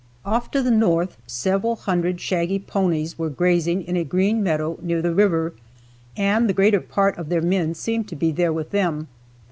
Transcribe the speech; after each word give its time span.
Off 0.25 0.49
to 0.49 0.63
the 0.63 0.71
north 0.71 1.15
several 1.27 1.75
hundred 1.75 2.19
shaggy 2.19 2.57
ponies 2.57 3.19
were 3.19 3.29
grazing 3.29 3.83
in 3.83 3.95
a 3.95 4.03
green 4.03 4.41
meadow 4.41 4.79
near 4.81 4.99
the 4.99 5.13
river, 5.13 5.53
and 6.17 6.49
the 6.49 6.53
greater 6.53 6.81
part 6.81 7.15
of 7.19 7.29
their 7.29 7.39
men 7.39 7.75
seemed 7.75 8.07
to 8.07 8.15
be 8.15 8.31
there 8.31 8.51
with 8.51 8.71
them. 8.71 9.07